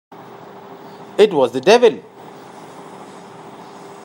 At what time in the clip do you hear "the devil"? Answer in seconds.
1.51-1.99